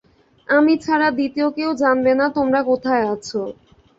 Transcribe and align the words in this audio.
আমি 0.49 0.73
ছাড়া 0.77 1.07
দ্বিতীয় 1.11 1.47
কেউ 1.57 1.69
জানবে 1.81 2.11
না 2.15 2.25
তোমরা 2.37 2.59
কোথায় 2.69 3.03
আছ। 3.13 3.27